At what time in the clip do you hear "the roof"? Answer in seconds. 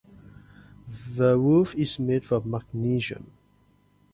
1.15-1.75